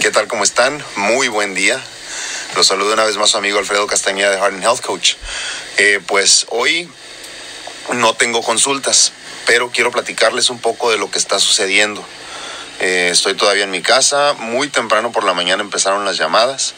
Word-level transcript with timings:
¿Qué 0.00 0.10
tal? 0.10 0.28
¿Cómo 0.28 0.44
están? 0.44 0.82
Muy 0.96 1.28
buen 1.28 1.52
día. 1.52 1.78
Los 2.56 2.68
saludo 2.68 2.94
una 2.94 3.04
vez 3.04 3.18
más 3.18 3.28
su 3.28 3.36
amigo 3.36 3.58
Alfredo 3.58 3.86
Castañeda 3.86 4.30
de 4.30 4.38
Heart 4.38 4.62
Health 4.62 4.80
Coach. 4.80 5.16
Eh, 5.76 6.00
pues 6.06 6.46
hoy 6.48 6.88
no 7.92 8.14
tengo 8.14 8.42
consultas, 8.42 9.12
pero 9.44 9.70
quiero 9.70 9.90
platicarles 9.90 10.48
un 10.48 10.58
poco 10.58 10.90
de 10.90 10.96
lo 10.96 11.10
que 11.10 11.18
está 11.18 11.38
sucediendo. 11.38 12.02
Eh, 12.80 13.10
estoy 13.12 13.34
todavía 13.34 13.64
en 13.64 13.70
mi 13.70 13.82
casa, 13.82 14.32
muy 14.38 14.68
temprano 14.68 15.12
por 15.12 15.24
la 15.24 15.34
mañana 15.34 15.62
empezaron 15.62 16.06
las 16.06 16.16
llamadas. 16.16 16.72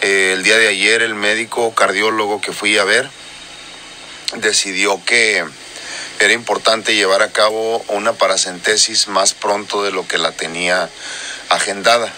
Eh, 0.00 0.32
el 0.34 0.42
día 0.42 0.58
de 0.58 0.66
ayer 0.66 1.02
el 1.02 1.14
médico 1.14 1.72
cardiólogo 1.76 2.40
que 2.40 2.50
fui 2.50 2.76
a 2.78 2.84
ver 2.84 3.08
decidió 4.38 5.00
que 5.04 5.44
era 6.18 6.32
importante 6.32 6.96
llevar 6.96 7.22
a 7.22 7.30
cabo 7.30 7.84
una 7.86 8.14
paracentesis 8.14 9.06
más 9.06 9.34
pronto 9.34 9.84
de 9.84 9.92
lo 9.92 10.08
que 10.08 10.18
la 10.18 10.32
tenía 10.32 10.90
agendada. 11.48 12.12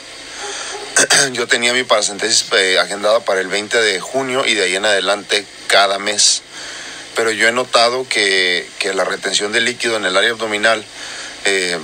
Yo 1.32 1.46
tenía 1.46 1.72
mi 1.72 1.85
paracentesis 1.85 2.46
eh, 2.53 2.79
agendada 2.79 3.21
para 3.21 3.40
el 3.40 3.48
20 3.48 3.80
de 3.80 4.00
junio 4.00 4.44
y 4.46 4.54
de 4.54 4.64
ahí 4.64 4.76
en 4.76 4.85
adelante 4.85 5.44
cada 5.67 5.98
mes. 5.98 6.43
Pero 7.14 7.30
yo 7.30 7.46
he 7.46 7.53
notado 7.53 8.08
que, 8.08 8.67
la 8.94 9.04
retención 9.04 9.53
de 9.53 9.61
líquido 9.61 9.96
en 9.96 10.07
el 10.07 10.17
área 10.17 10.31
abdominal 10.31 10.82
eh, 11.44 11.79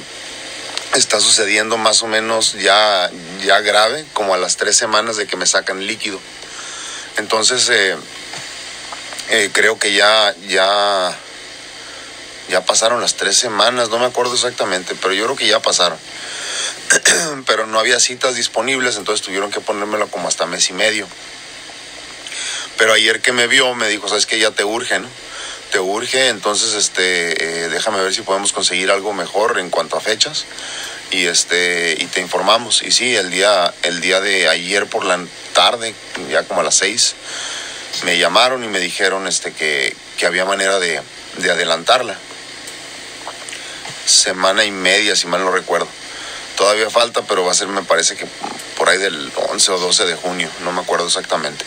está 0.95 1.21
sucediendo 1.21 1.77
más 1.77 2.03
o 2.03 2.07
menos 2.07 2.55
ya, 2.55 3.11
ya 3.45 3.61
grave, 3.61 4.07
como 4.15 4.33
a 4.33 4.39
las 4.39 4.57
tres 4.57 4.77
semanas 4.77 5.19
de 5.19 5.27
que 5.27 5.37
me 5.37 5.45
sacan 5.45 5.87
líquido. 5.87 6.19
Entonces, 7.19 7.69
eh, 9.29 9.51
creo 9.53 9.79
que 9.79 9.93
ya, 9.93 10.35
ya 10.49 11.15
ya 12.49 12.65
pasaron 12.65 13.01
las 13.01 13.15
tres 13.15 13.37
semanas, 13.37 13.91
no 13.91 13.99
me 13.99 14.07
acuerdo 14.07 14.35
exactamente, 14.35 14.95
pero 15.01 15.13
yo 15.13 15.25
creo 15.25 15.37
que 15.37 15.47
ya 15.47 15.61
pasaron. 15.61 15.99
pero 17.47 17.67
no 17.67 17.79
había 17.79 18.01
citas 18.01 18.35
disponibles, 18.35 18.97
entonces 18.97 19.25
tuvieron 19.25 19.51
que 19.51 19.61
ponérmelo 19.61 20.09
como 20.09 20.29
hasta 20.29 20.47
mes 20.47 20.69
y 20.71 20.73
medio. 20.73 21.07
Pero 22.77 22.93
ayer 22.93 23.21
que 23.21 23.33
me 23.33 23.47
vio 23.47 23.75
me 23.75 23.89
dijo, 23.89 24.09
sabes 24.09 24.27
que 24.27 24.39
ya 24.39 24.51
te 24.51 24.65
urge, 24.65 24.99
¿no? 25.01 25.09
Te 25.73 25.81
urge, 25.81 26.29
entonces 26.29 26.75
este, 26.75 27.65
eh, 27.65 27.69
déjame 27.69 28.01
ver 28.01 28.15
si 28.15 28.23
podemos 28.23 28.53
conseguir 28.53 28.91
algo 28.91 29.13
mejor 29.13 29.59
en 29.59 29.69
cuanto 29.69 29.97
a 29.97 30.01
fechas 30.01 30.47
y 31.11 31.27
este 31.27 31.97
y 31.99 32.07
te 32.07 32.21
informamos. 32.21 32.83
Y 32.83 32.91
sí, 32.91 33.15
el 33.15 33.31
día, 33.31 33.75
el 33.83 34.01
día 34.01 34.21
de 34.21 34.49
ayer 34.49 34.87
por 34.87 35.05
la 35.05 35.19
tarde, 35.53 35.95
ya 36.31 36.45
como 36.45 36.61
a 36.61 36.65
las 36.65 36.77
seis, 36.77 37.15
me 38.05 38.19
llamaron 38.19 38.65
y 38.65 38.69
me 38.69 38.81
dijeron 38.81 39.27
este, 39.27 39.53
que, 39.53 39.95
que 40.17 40.27
había 40.27 40.45
manera 40.45 40.79
de, 40.79 41.03
de 41.39 41.51
adelantarla 41.51 42.17
semana 44.09 44.65
y 44.65 44.71
media, 44.71 45.15
si 45.15 45.27
mal 45.27 45.45
no 45.45 45.51
recuerdo. 45.51 45.89
Todavía 46.59 46.91
falta, 46.91 47.23
pero 47.23 47.45
va 47.45 47.53
a 47.53 47.55
ser, 47.55 47.69
me 47.69 47.85
parece 47.85 48.17
que 48.17 48.27
por 48.77 48.89
ahí 48.89 48.99
del 48.99 49.31
11 49.49 49.71
o 49.71 49.79
12 49.79 50.07
de 50.07 50.17
junio, 50.17 50.51
no 50.65 50.73
me 50.73 50.81
acuerdo 50.81 51.07
exactamente. 51.07 51.65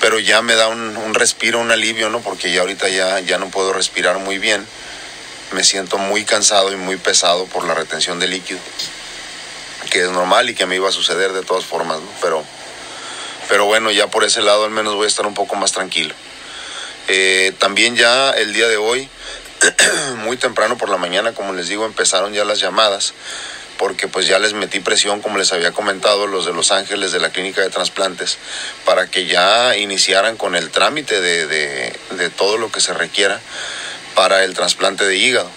Pero 0.00 0.18
ya 0.18 0.40
me 0.40 0.54
da 0.54 0.68
un, 0.68 1.12
respiro, 1.12 1.60
un 1.60 1.70
alivio, 1.70 2.08
¿no? 2.08 2.22
Porque 2.22 2.50
ya 2.50 2.62
ahorita 2.62 2.88
ya, 2.88 3.20
ya 3.20 3.36
no 3.36 3.50
puedo 3.50 3.74
respirar 3.74 4.16
muy 4.16 4.38
bien. 4.38 4.66
Me 5.52 5.62
siento 5.62 5.98
muy 5.98 6.24
cansado 6.24 6.72
y 6.72 6.76
muy 6.76 6.96
pesado 6.96 7.44
por 7.44 7.66
la 7.66 7.74
retención 7.74 8.18
de 8.18 8.28
líquido. 8.28 8.60
Que 9.90 10.04
es 10.04 10.10
normal 10.10 10.48
y 10.48 10.54
que 10.54 10.64
me 10.64 10.76
iba 10.76 10.88
a 10.88 10.92
suceder 10.92 11.34
de 11.34 11.42
todas 11.42 11.66
formas, 11.66 12.00
¿no? 12.00 12.08
Pero, 12.22 12.42
pero 13.50 13.66
bueno, 13.66 13.90
ya 13.90 14.06
por 14.06 14.24
ese 14.24 14.40
lado 14.40 14.64
al 14.64 14.70
menos 14.70 14.94
voy 14.94 15.04
a 15.04 15.08
estar 15.08 15.26
un 15.26 15.34
poco 15.34 15.54
más 15.54 15.72
tranquilo. 15.72 16.14
Eh, 17.08 17.52
también 17.58 17.94
ya 17.94 18.30
el 18.30 18.54
día 18.54 18.68
de 18.68 18.78
hoy 18.78 19.06
muy 20.16 20.38
temprano 20.38 20.78
por 20.78 20.88
la 20.88 20.96
mañana, 20.96 21.34
como 21.34 21.52
les 21.52 21.68
digo, 21.68 21.84
empezaron 21.84 22.32
ya 22.32 22.46
las 22.46 22.58
llamadas, 22.58 23.12
porque 23.78 24.08
pues 24.08 24.26
ya 24.26 24.38
les 24.38 24.54
metí 24.54 24.80
presión, 24.80 25.20
como 25.20 25.38
les 25.38 25.52
había 25.52 25.72
comentado, 25.72 26.26
los 26.26 26.46
de 26.46 26.52
Los 26.52 26.72
Ángeles 26.72 27.12
de 27.12 27.20
la 27.20 27.30
clínica 27.30 27.62
de 27.62 27.70
trasplantes, 27.70 28.38
para 28.84 29.06
que 29.08 29.26
ya 29.26 29.76
iniciaran 29.76 30.36
con 30.36 30.56
el 30.56 30.70
trámite 30.70 31.20
de, 31.20 32.30
todo 32.36 32.58
lo 32.58 32.70
que 32.70 32.80
se 32.80 32.94
requiera 32.94 33.40
para 34.14 34.44
el 34.44 34.54
trasplante 34.54 35.04
de 35.04 35.16
hígado. 35.16 35.50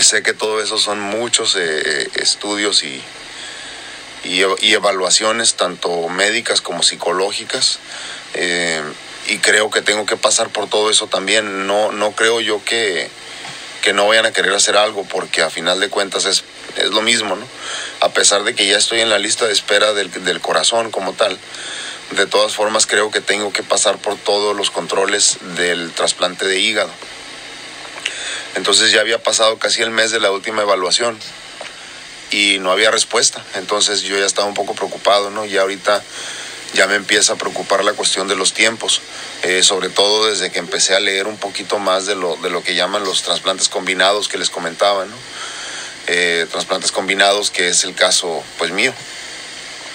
Sé 0.00 0.22
que 0.22 0.34
todo 0.34 0.62
eso 0.62 0.78
son 0.78 1.00
muchos 1.00 1.56
eh, 1.56 2.08
estudios 2.14 2.82
y, 2.84 3.02
y, 4.24 4.42
evaluaciones, 4.72 5.54
tanto 5.54 6.08
médicas 6.08 6.60
como 6.60 6.82
psicológicas. 6.82 7.78
Eh, 8.34 8.82
y 9.28 9.38
creo 9.38 9.70
que 9.70 9.82
tengo 9.82 10.06
que 10.06 10.16
pasar 10.16 10.48
por 10.50 10.68
todo 10.68 10.90
eso 10.90 11.06
también. 11.06 11.66
No, 11.66 11.92
no 11.92 12.12
creo 12.12 12.40
yo 12.40 12.62
que, 12.64 13.10
que 13.82 13.92
no 13.92 14.06
vayan 14.06 14.26
a 14.26 14.32
querer 14.32 14.52
hacer 14.52 14.76
algo 14.76 15.04
porque 15.04 15.42
a 15.42 15.50
final 15.50 15.80
de 15.80 15.88
cuentas 15.88 16.24
es, 16.24 16.44
es 16.76 16.90
lo 16.90 17.02
mismo, 17.02 17.36
¿no? 17.36 17.46
A 18.00 18.10
pesar 18.10 18.44
de 18.44 18.54
que 18.54 18.66
ya 18.66 18.76
estoy 18.76 19.00
en 19.00 19.10
la 19.10 19.18
lista 19.18 19.46
de 19.46 19.52
espera 19.52 19.92
del, 19.92 20.10
del 20.24 20.40
corazón 20.40 20.90
como 20.90 21.12
tal, 21.12 21.38
de 22.12 22.26
todas 22.26 22.54
formas 22.54 22.86
creo 22.86 23.10
que 23.10 23.20
tengo 23.20 23.52
que 23.52 23.62
pasar 23.62 23.98
por 23.98 24.16
todos 24.16 24.56
los 24.56 24.70
controles 24.70 25.38
del 25.56 25.92
trasplante 25.92 26.46
de 26.46 26.58
hígado. 26.58 26.90
Entonces 28.54 28.90
ya 28.90 29.00
había 29.00 29.22
pasado 29.22 29.58
casi 29.58 29.82
el 29.82 29.90
mes 29.90 30.10
de 30.10 30.20
la 30.20 30.30
última 30.30 30.62
evaluación 30.62 31.18
y 32.30 32.58
no 32.60 32.72
había 32.72 32.90
respuesta. 32.90 33.44
Entonces 33.54 34.02
yo 34.02 34.18
ya 34.18 34.26
estaba 34.26 34.48
un 34.48 34.54
poco 34.54 34.74
preocupado, 34.74 35.30
¿no? 35.30 35.44
Y 35.44 35.56
ahorita 35.56 36.02
ya 36.74 36.86
me 36.86 36.96
empieza 36.96 37.34
a 37.34 37.36
preocupar 37.36 37.84
la 37.84 37.92
cuestión 37.92 38.28
de 38.28 38.36
los 38.36 38.52
tiempos, 38.52 39.00
eh, 39.42 39.62
sobre 39.62 39.88
todo 39.88 40.26
desde 40.26 40.50
que 40.50 40.58
empecé 40.58 40.94
a 40.94 41.00
leer 41.00 41.26
un 41.26 41.38
poquito 41.38 41.78
más 41.78 42.06
de 42.06 42.14
lo, 42.14 42.36
de 42.36 42.50
lo 42.50 42.62
que 42.62 42.74
llaman 42.74 43.04
los 43.04 43.22
trasplantes 43.22 43.68
combinados 43.68 44.28
que 44.28 44.38
les 44.38 44.50
comentaba, 44.50 45.04
¿no? 45.04 45.14
Eh, 46.08 46.46
trasplantes 46.50 46.90
combinados, 46.90 47.50
que 47.50 47.68
es 47.68 47.84
el 47.84 47.94
caso 47.94 48.42
pues 48.56 48.70
mío, 48.70 48.94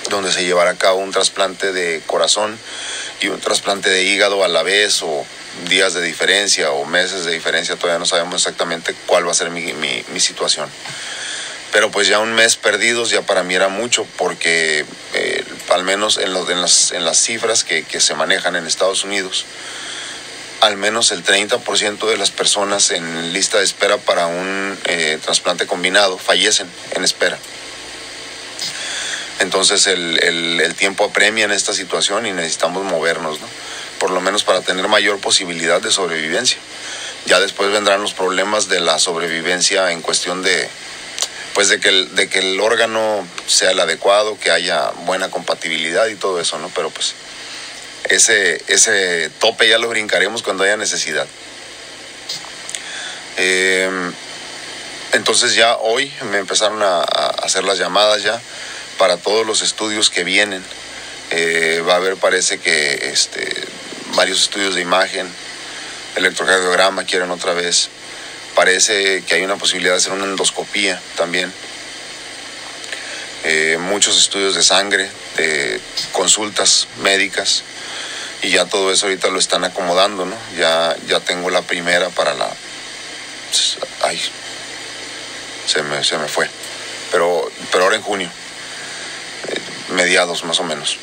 donde 0.10 0.32
se 0.32 0.46
llevará 0.46 0.72
a 0.72 0.78
cabo 0.78 1.00
un 1.00 1.12
trasplante 1.12 1.74
de 1.74 2.02
corazón 2.06 2.58
y 3.20 3.30
un 3.30 3.40
trasplante 3.40 3.90
de 3.90 4.04
hígado 4.04 4.44
a 4.44 4.48
la 4.48 4.62
vez 4.62 5.02
o 5.02 5.26
días 5.70 5.94
de 5.94 6.02
diferencia 6.02 6.72
o 6.72 6.86
meses 6.86 7.26
de 7.26 7.32
diferencia, 7.32 7.76
todavía 7.78 8.00
no 8.00 8.06
sabemos 8.06 8.36
exactamente 8.36 8.96
cuál 9.08 9.26
va 9.28 9.32
a 9.32 9.36
ser 9.36 9.50
mi, 9.50 9.74
mi, 9.74 10.20
situación. 10.20 10.70
Pero 11.72 11.90
pues 11.90 12.08
ya 12.08 12.20
un 12.20 12.34
mes 12.34 12.58
perdidos 12.58 13.10
ya 13.10 13.24
para 13.24 13.42
mí 13.42 13.56
era 13.56 13.70
mucho 13.70 14.06
porque 14.18 14.86
eh, 15.14 15.44
al 15.70 15.84
menos 15.84 16.18
en, 16.18 16.36
en, 16.36 16.62
las, 16.62 16.92
en 16.92 17.06
las 17.06 17.18
cifras 17.18 17.64
que, 17.64 17.84
se 18.00 18.14
manejan 18.14 18.56
en 18.56 18.68
Estados 18.68 19.04
Unidos, 19.04 19.46
al 20.64 20.78
menos 20.78 21.12
el 21.12 21.26
30% 21.26 22.08
de 22.08 22.16
las 22.16 22.32
personas 22.32 22.92
en 22.92 23.34
lista 23.34 23.58
de 23.58 23.66
espera 23.66 23.98
para 23.98 24.28
un 24.28 24.80
eh, 24.86 25.20
trasplante 25.22 25.68
combinado 25.68 26.18
fallecen 26.18 26.70
en 26.92 27.04
espera. 27.04 27.38
Entonces 29.40 29.88
el, 29.88 30.24
el, 30.24 30.76
tiempo 30.76 31.04
apremia 31.04 31.44
en 31.44 31.52
esta 31.52 31.74
situación 31.74 32.26
y 32.26 32.32
necesitamos 32.32 32.86
movernos, 32.86 33.42
¿no? 33.42 33.48
por 34.00 34.12
lo 34.12 34.22
menos 34.22 34.46
para 34.46 34.62
tener 34.62 34.88
mayor 34.88 35.20
posibilidad 35.20 35.82
de 35.82 35.92
sobrevivencia. 35.92 36.58
Ya 37.26 37.42
después 37.42 37.70
vendrán 37.70 38.02
los 38.02 38.14
problemas 38.14 38.70
de 38.70 38.80
la 38.80 39.00
sobrevivencia 39.00 39.92
en 39.92 40.02
cuestión 40.02 40.44
de, 40.44 40.70
pues 41.56 41.68
de 41.68 41.82
que, 41.82 41.90
el, 41.90 42.16
de 42.16 42.30
que 42.30 42.40
el 42.40 42.60
órgano 42.62 43.28
sea 43.48 43.72
el 43.72 43.80
adecuado, 43.82 44.40
que 44.40 44.50
haya 44.50 44.92
buena 45.06 45.30
compatibilidad 45.30 46.08
y 46.08 46.16
todo 46.16 46.40
eso, 46.40 46.58
¿no? 46.60 46.70
Pero 46.70 46.90
pues 46.90 47.16
ese, 48.10 48.62
ese 48.68 49.30
tope 49.40 49.68
ya 49.68 49.78
lo 49.78 49.90
brincaremos 49.90 50.44
cuando 50.44 50.64
haya 50.64 50.78
necesidad. 50.78 51.28
Em, 53.38 54.14
entonces 55.14 55.56
ya 55.56 55.78
hoy 55.78 56.12
me 56.32 56.38
empezaron 56.38 56.82
a, 56.84 57.02
hacer 57.02 57.64
las 57.64 57.78
llamadas 57.78 58.24
ya 58.24 58.40
para 58.98 59.18
todos 59.18 59.46
los 59.46 59.62
estudios 59.62 60.10
que 60.10 60.24
vienen. 60.24 60.64
Eh, 61.32 61.84
va 61.88 61.94
a 61.94 61.98
haber, 61.98 62.18
parece 62.18 62.60
que 62.60 63.10
este, 63.12 63.50
varios 64.16 64.42
estudios 64.42 64.76
de 64.76 64.82
imagen, 64.82 65.28
electrocardiograma 66.16 67.06
quieren 67.06 67.32
otra 67.32 67.54
vez 67.54 67.90
parece 68.54 69.24
que 69.24 69.34
hay 69.34 69.44
una 69.44 69.56
posibilidad 69.56 69.94
de 69.94 69.98
hacer 69.98 70.14
una 70.14 70.26
endoscopía 70.26 71.02
también. 71.16 71.52
Eh, 73.46 73.78
muchos 73.80 74.16
estudios 74.18 74.54
de 74.54 74.62
sangre, 74.62 75.10
consultas 76.14 76.88
médicas 77.02 77.64
y 78.44 78.50
ya 78.50 78.66
todo 78.66 78.92
eso 78.92 79.08
ahorita 79.08 79.30
lo 79.30 79.40
están 79.40 79.64
acomodando, 79.64 80.26
¿no? 80.26 80.36
Ya, 80.58 80.96
ya 81.08 81.22
tengo 81.22 81.50
la 81.50 81.62
primera 81.62 82.10
para 82.10 82.34
la... 82.34 82.50
Ay, 84.02 84.22
se 85.66 85.82
me, 85.84 86.04
se 86.04 86.18
me 86.18 86.28
fue. 86.28 86.50
Pero, 87.12 87.50
pero 87.72 87.86
ahora 87.86 87.96
en 87.96 88.02
junio, 88.02 88.30
eh, 89.48 89.60
mediados 89.94 90.44
más 90.44 90.60
o 90.60 90.64
menos. 90.64 90.98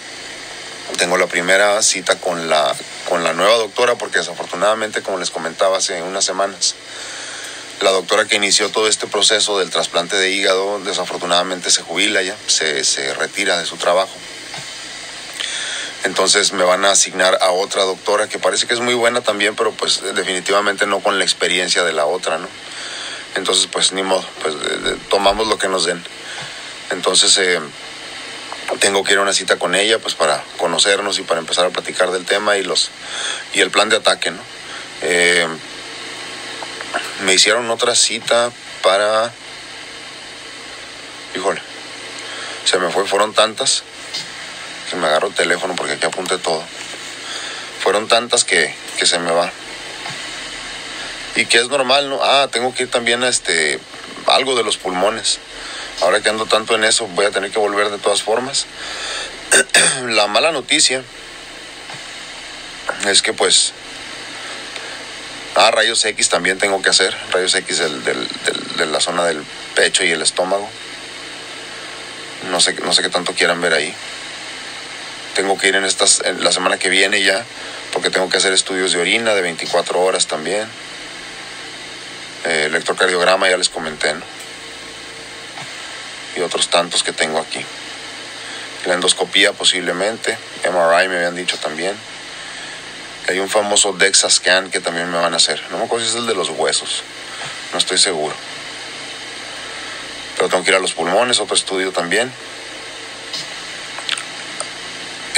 Tengo 0.99 1.17
la 1.17 1.29
primera 1.29 1.81
cita 1.83 2.21
con 2.21 2.51
la, 2.51 2.77
con 3.09 3.25
la 3.25 3.33
nueva 3.33 3.55
doctora 3.55 3.95
porque 3.95 4.19
desafortunadamente, 4.19 5.03
como 5.03 5.19
les 5.19 5.31
comentaba 5.31 5.79
hace 5.79 6.03
unas 6.03 6.25
semanas, 6.25 6.75
la 7.81 7.91
doctora 7.91 8.27
que 8.27 8.37
inició 8.37 8.69
todo 8.69 8.87
este 8.87 9.07
proceso 9.07 9.59
del 9.59 9.71
trasplante 9.71 10.17
de 10.17 10.31
hígado 10.31 10.81
desafortunadamente 10.81 11.71
se 11.71 11.81
jubila 11.81 12.21
ya, 12.21 12.37
se, 12.47 12.85
se 12.85 13.15
retira 13.15 13.59
de 13.59 13.65
su 13.65 13.77
trabajo. 13.77 14.13
Entonces 16.05 16.52
me 16.52 16.64
van 16.64 16.85
a 16.85 16.93
asignar 16.93 17.38
a 17.43 17.50
otra 17.50 17.82
doctora 17.85 18.26
que 18.29 18.38
parece 18.38 18.67
que 18.67 18.75
es 18.75 18.81
muy 18.81 18.94
buena 18.94 19.20
también, 19.20 19.55
pero 19.55 19.73
pues 19.73 20.02
definitivamente 20.14 20.87
no 20.87 21.00
con 21.00 21.19
la 21.19 21.25
experiencia 21.25 21.85
de 21.85 21.93
la 21.93 22.06
otra, 22.06 22.38
¿no? 22.38 22.49
Entonces 23.35 23.67
pues 23.67 23.93
ni 23.93 24.02
modo, 24.02 24.25
pues 24.43 24.55
tomamos 25.08 25.47
lo 25.47 25.58
que 25.58 25.69
nos 25.69 25.85
den. 25.85 26.02
Entonces 26.91 27.37
eh, 27.38 27.61
tengo 28.81 29.05
que 29.05 29.12
ir 29.12 29.19
a 29.19 29.23
una 29.23 29.35
cita 29.35 29.58
con 29.58 29.75
ella 29.75 29.99
pues 29.99 30.14
para 30.14 30.43
conocernos 30.56 31.19
y 31.19 31.23
para 31.23 31.41
empezar 31.41 31.67
a 31.67 31.70
platicar 31.70 32.11
del 32.11 32.25
tema 32.25 32.56
y 32.56 32.62
los 32.62 32.91
y 33.53 33.61
el 33.61 33.70
plan 33.70 33.91
de 33.91 33.96
ataque, 33.96 34.31
¿no? 34.31 34.41
Eh, 35.03 35.46
me 37.25 37.35
hicieron 37.35 37.70
otra 37.70 37.94
cita 37.94 38.50
para 38.82 39.32
híjole 41.35 41.61
se 42.64 42.79
me 42.79 42.91
fue 42.91 43.06
fueron 43.06 43.35
tantas 43.35 43.82
me 44.97 45.07
agarro 45.07 45.29
el 45.29 45.35
teléfono 45.35 45.75
porque 45.77 45.95
aquí 45.95 46.07
apunté 46.07 46.39
todo 46.39 46.63
fueron 47.81 48.09
tantas 48.09 48.45
que, 48.45 48.75
que 48.99 49.07
se 49.07 49.19
me 49.19 49.31
va 49.31 49.51
y 51.37 51.47
que 51.47 51.59
es 51.59 51.69
normal 51.69 52.09
no 52.09 52.21
ah 52.23 52.49
tengo 52.51 52.75
que 52.75 52.85
ir 52.85 52.91
también 52.91 53.23
a 53.25 53.29
este 53.29 53.79
algo 54.27 54.55
de 54.55 54.63
los 54.63 54.77
pulmones 54.77 55.39
ahora 56.03 56.21
que 56.21 56.29
ando 56.29 56.47
tanto 56.47 56.75
en 56.75 56.85
eso 56.85 57.07
voy 57.09 57.27
a 57.27 57.31
tener 57.31 57.51
que 57.51 57.59
volver 57.59 57.91
de 57.91 57.99
todas 57.99 58.23
formas 58.23 58.67
la 60.07 60.27
mala 60.27 60.53
noticia 60.53 61.03
es 63.07 63.23
que 63.23 63.33
pues 63.33 63.73
Ah, 65.57 65.71
rayos 65.71 66.05
X 66.05 66.29
también 66.29 66.59
tengo 66.59 66.81
que 66.81 66.91
hacer. 66.91 67.15
Rayos 67.33 67.55
X 67.55 67.79
del, 67.79 68.05
del, 68.05 68.29
de 68.77 68.87
la 68.87 69.01
zona 69.01 69.25
del 69.25 69.43
pecho 69.75 70.05
y 70.05 70.11
el 70.11 70.23
estómago. 70.23 70.69
No 72.51 72.61
sé, 72.61 72.75
no 72.85 72.93
sé 72.93 73.03
qué 73.03 73.09
tanto 73.09 73.35
quieran 73.35 73.61
ver 73.61 73.75
ahí. 73.75 73.95
Tengo 75.35 75.56
que 75.59 75.69
ir 75.69 75.77
en, 75.77 75.85
estas, 75.85 76.21
en 76.25 76.43
la 76.43 76.53
semana 76.53 76.79
que 76.79 76.88
viene 76.88 77.23
ya, 77.23 77.44
porque 77.93 78.11
tengo 78.11 78.29
que 78.29 78.38
hacer 78.38 78.53
estudios 78.53 78.93
de 78.93 79.00
orina 79.00 79.35
de 79.35 79.43
24 79.43 80.00
horas 80.00 80.27
también. 80.27 80.67
Eh, 82.44 82.65
electrocardiograma 82.67 83.49
ya 83.49 83.56
les 83.56 83.69
comenté, 83.69 84.15
¿no? 84.15 84.23
Y 86.37 86.41
otros 86.41 86.69
tantos 86.69 87.03
que 87.03 87.12
tengo 87.12 87.38
aquí. 87.38 87.65
La 88.87 88.94
endoscopía 88.94 89.53
posiblemente, 89.53 90.38
MRI 90.65 91.09
me 91.09 91.17
habían 91.17 91.37
dicho 91.37 91.59
también. 91.59 91.94
Hay 93.29 93.38
un 93.38 93.49
famoso 93.49 93.93
DEXA 93.93 94.31
scan 94.31 94.71
que 94.71 94.81
también 94.81 95.11
me 95.11 95.19
van 95.19 95.35
a 95.35 95.37
hacer. 95.37 95.62
No 95.71 95.79
me 95.79 95.85
acuerdo 95.85 96.05
si 96.05 96.12
es 96.12 96.17
el 96.17 96.27
de 96.27 96.35
los 96.35 96.49
huesos. 96.49 97.03
No 97.73 97.79
estoy 97.79 97.99
seguro. 97.99 98.35
Pero 100.37 100.49
tengo 100.49 100.65
que 100.65 100.71
ir 100.71 100.77
a 100.77 100.81
los 100.81 100.94
pulmones, 100.94 101.38
otro 101.38 101.55
estudio 101.55 101.93
también. 101.93 102.32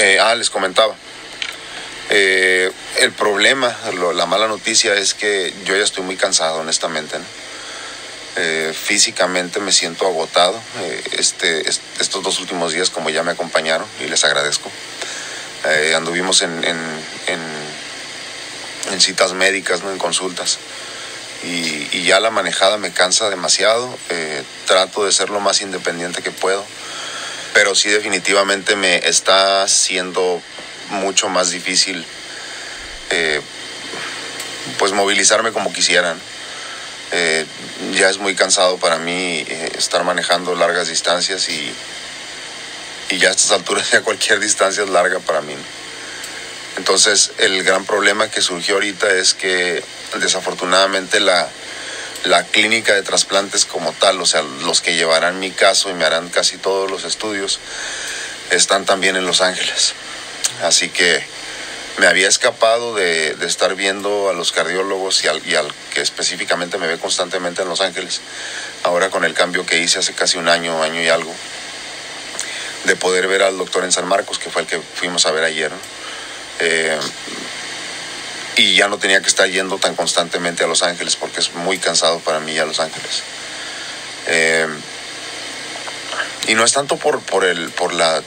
Eh, 0.03 0.19
ah, 0.19 0.35
les 0.35 0.51
comentaba. 0.51 0.97
Eh, 2.11 2.73
el 2.99 3.13
problema, 3.13 3.73
la 4.17 4.27
mala 4.27 4.49
noticia 4.49 4.97
es 4.97 5.15
que 5.15 5.55
yo 5.65 5.77
ya 5.77 5.85
estoy 5.85 6.03
muy 6.03 6.17
cansado, 6.17 6.59
honestamente. 6.59 7.19
Eh, 8.35 8.75
físicamente 8.75 9.61
me 9.61 9.71
siento 9.71 10.05
agotado. 10.05 10.61
Este, 11.13 11.69
est 11.69 11.81
estos 12.01 12.21
dos 12.25 12.41
últimos 12.41 12.73
días, 12.73 12.91
como 12.91 13.11
ya 13.11 13.23
me 13.23 13.31
acompañaron, 13.31 13.87
y 14.05 14.09
les 14.09 14.25
agradezco. 14.25 14.73
Anduvimos 15.95 16.43
en, 16.43 16.51
citas 18.99 19.35
médicas, 19.35 19.85
¿no? 19.85 19.93
en 19.93 19.99
consultas. 19.99 20.59
Y, 21.45 22.03
ya 22.03 22.19
la 22.19 22.31
manejada 22.31 22.77
me 22.77 22.91
cansa 22.91 23.31
demasiado. 23.31 23.97
Trato 24.67 25.05
de 25.05 25.13
ser 25.13 25.31
lo 25.31 25.39
más 25.39 25.61
independiente 25.61 26.23
que 26.23 26.33
puedo. 26.33 26.65
Pero 27.55 27.75
sí 27.75 27.91
definitivamente 27.91 28.77
me 28.77 28.97
está 29.09 29.67
siendo 29.69 30.41
mucho 30.91 31.29
más 31.29 31.51
difícil 31.51 32.05
eh, 33.11 33.41
pues 34.79 34.93
movilizarme 34.93 35.53
como 35.53 35.73
quisieran. 35.73 36.19
Eh, 37.13 37.45
ya 37.93 38.09
es 38.09 38.19
muy 38.19 38.35
cansado 38.35 38.79
para 38.79 38.97
mí 38.97 39.45
estar 39.77 40.03
manejando 40.03 40.55
largas 40.55 40.89
distancias 40.89 41.49
y, 41.51 41.75
y 43.11 43.19
ya 43.19 43.29
a 43.29 43.33
estas 43.33 43.51
alturas 43.53 43.91
ya 43.93 44.01
cualquier 44.01 44.41
distancia 44.41 44.83
es 44.83 44.89
larga 44.89 45.19
para 45.21 45.43
mí. 45.43 45.55
Entonces 46.77 47.33
el 47.39 47.63
gran 47.65 47.85
problema 47.85 48.31
que 48.31 48.41
surgió 48.41 48.75
ahorita 48.75 49.13
es 49.15 49.35
que 49.35 49.85
desafortunadamente 50.19 51.21
la, 51.21 51.49
la 52.25 52.45
clínica 52.45 52.95
de 52.95 53.03
trasplantes 53.03 53.65
como 53.65 53.93
tal, 53.93 54.21
o 54.21 54.27
sea, 54.27 54.43
los 54.43 54.81
que 54.81 54.95
llevarán 54.95 55.41
mi 55.41 55.51
caso 55.51 55.91
y 55.91 55.95
me 55.95 56.05
harán 56.05 56.29
casi 56.29 56.57
todos 56.57 56.91
los 56.91 57.05
estudios, 57.05 57.59
están 58.51 58.85
también 58.85 59.17
en 59.17 59.27
Los 59.27 59.41
Ángeles. 59.41 59.95
Así 60.63 60.89
que 60.89 61.25
me 61.99 62.07
había 62.07 62.29
escapado 62.29 62.95
de, 62.95 63.37
estar 63.43 63.75
viendo 63.75 64.31
a 64.31 64.33
los 64.33 64.53
cardiólogos 64.53 65.25
y 65.25 65.29
al, 65.29 65.43
que 65.93 66.01
específicamente 66.01 66.79
me 66.79 66.87
ve 66.87 66.99
constantemente 66.99 67.63
en 67.63 67.69
Los 67.69 67.81
Ángeles, 67.81 68.21
ahora 68.85 69.11
con 69.11 69.25
el 69.25 69.35
cambio 69.35 69.67
que 69.67 69.79
hice 69.79 69.99
hace 69.99 70.15
casi 70.15 70.39
un 70.39 70.49
año, 70.49 70.83
año 70.83 71.03
y 71.03 71.09
algo 71.09 71.35
de 72.85 72.97
poder 72.97 73.29
ver 73.29 73.43
al 73.43 73.59
doctor 73.59 73.85
en 73.85 73.93
San 73.93 74.07
Marcos, 74.07 74.39
que 74.39 74.51
fue 74.51 74.63
el 74.63 74.69
que 74.69 74.81
fuimos 74.81 75.27
a 75.27 75.31
ver 75.33 75.45
ayer. 75.45 75.71
Eh, 76.59 76.99
y 78.57 78.75
ya 78.75 78.89
no 78.89 78.99
tenía 78.99 79.21
que 79.21 79.29
estar 79.29 79.49
yendo 79.49 79.79
tan 79.79 79.95
constantemente 79.95 80.65
a 80.65 80.67
Los 80.67 80.83
Ángeles, 80.83 81.17
porque 81.17 81.41
es 81.41 81.55
muy 81.55 81.79
cansado 81.79 82.19
para 82.21 82.41
mí 82.41 82.59
a 82.59 82.67
Los 82.67 82.81
Ángeles. 82.81 83.23
Eh, 84.27 84.67
y 86.49 86.55
no 86.55 86.65
es 86.65 86.73
tanto 86.73 86.97
por, 86.97 87.21
por, 87.21 87.45
el, 87.45 87.71
por, 87.71 87.93
la, 87.93 88.23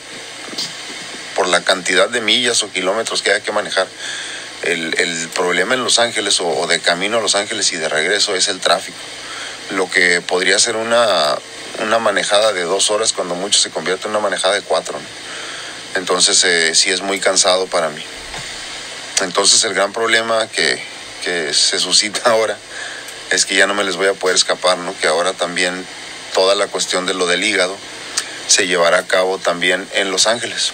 por 1.36 1.48
la 1.48 1.62
cantidad 1.62 2.10
de 2.10 2.22
millas 2.22 2.64
o 2.64 2.72
kilómetros 2.72 3.22
que 3.22 3.32
hay 3.32 3.42
que 3.42 3.52
manejar. 3.52 3.88
El, 4.64 4.96
el 5.00 5.28
problema 5.30 5.76
en 5.76 5.84
Los 5.84 6.00
Ángeles 6.00 6.40
o, 6.42 6.66
de 6.66 6.80
camino 6.80 7.18
a 7.18 7.22
Los 7.22 7.36
Ángeles 7.36 7.72
y 7.74 7.78
de 7.78 7.90
regreso 7.90 8.36
es 8.36 8.48
el 8.48 8.60
tráfico. 8.60 8.98
Lo 9.72 9.90
que 9.90 10.22
podría 10.22 10.58
ser 10.60 10.76
una, 10.76 11.36
una 11.84 12.00
manejada 12.00 12.54
de 12.54 12.64
dos 12.64 12.90
horas 12.90 13.14
cuando 13.14 13.36
mucho 13.36 13.60
se 13.60 13.70
convierte 13.70 14.06
en 14.06 14.12
una 14.12 14.20
manejada 14.20 14.56
de 14.56 14.62
cuatro. 14.62 14.98
Entonces 15.96 16.44
eh, 16.46 16.74
sí 16.74 16.90
es 16.90 17.02
muy 17.02 17.20
cansado 17.20 17.68
para 17.68 17.90
mí. 17.90 18.04
Entonces 19.22 19.64
el 19.64 19.74
gran 19.74 19.94
problema 19.94 20.48
que, 20.48 20.82
que, 21.24 21.54
se 21.54 21.80
suscita 21.80 22.22
ahora 22.30 22.58
es 23.32 23.46
que 23.46 23.56
ya 23.56 23.68
no 23.68 23.74
me 23.74 23.84
les 23.84 23.96
voy 23.96 24.08
a 24.08 24.14
poder 24.14 24.36
escapar, 24.36 24.78
¿no? 24.78 24.98
que 25.00 25.08
ahora 25.08 25.34
también 25.34 25.86
toda 26.34 26.56
la 26.56 26.68
cuestión 26.68 27.06
de 27.06 27.14
lo 27.14 27.26
del 27.26 27.44
hígado 27.44 27.76
se 28.48 28.68
llevará 28.68 29.00
a 29.00 29.08
cabo 29.08 29.38
también 29.38 29.88
en 29.94 30.12
Los 30.12 30.28
Ángeles. 30.28 30.74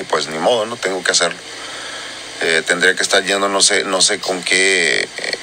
Y 0.00 0.02
pues 0.04 0.28
ni 0.28 0.38
modo, 0.38 0.66
no 0.66 0.76
tengo 0.76 1.02
que 1.04 1.12
hacerlo. 1.12 1.38
Eh, 2.40 2.62
tendría 2.66 2.94
que 2.94 3.02
estar 3.02 3.24
yendo 3.24 3.48
no 3.48 3.60
sé, 3.60 3.84
no 3.84 4.00
sé 4.00 4.20
con 4.20 4.42
qué, 4.42 5.02
eh, 5.02 5.38